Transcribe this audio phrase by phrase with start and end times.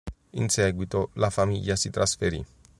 [0.31, 2.43] In seguito la famiglia si trasferì.